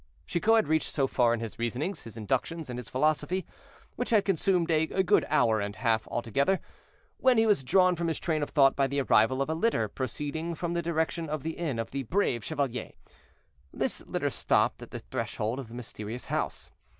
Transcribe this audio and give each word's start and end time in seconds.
Chicot 0.25 0.55
had 0.55 0.67
reached 0.67 0.91
so 0.91 1.05
far 1.05 1.31
in 1.31 1.41
his 1.41 1.59
reasonings, 1.59 2.05
his 2.05 2.17
inductions, 2.17 2.71
and 2.71 2.79
his 2.79 2.89
philosophy, 2.89 3.45
which 3.97 4.09
had 4.09 4.25
consumed 4.25 4.71
a 4.71 5.03
good 5.03 5.23
hour 5.29 5.59
and 5.61 5.75
a 5.75 5.77
half 5.77 6.07
altogether, 6.07 6.59
when 7.17 7.37
he 7.37 7.45
was 7.45 7.63
drawn 7.63 7.95
from 7.95 8.07
his 8.07 8.17
train 8.17 8.41
of 8.41 8.49
thought 8.49 8.75
by 8.75 8.87
the 8.87 8.99
arrival 9.01 9.43
of 9.43 9.49
a 9.51 9.53
litter 9.53 9.87
proceeding 9.87 10.55
from 10.55 10.73
the 10.73 10.81
direction 10.81 11.29
of 11.29 11.43
the 11.43 11.51
inn 11.55 11.77
of 11.77 11.91
the 11.91 12.01
"Brave 12.01 12.43
Chevalier." 12.43 12.93
This 13.71 14.03
litter 14.07 14.31
stopped 14.31 14.81
at 14.81 14.89
the 14.89 14.97
threshold 15.01 15.59
of 15.59 15.67
the 15.67 15.75
mysterious 15.75 16.25
house. 16.25 16.71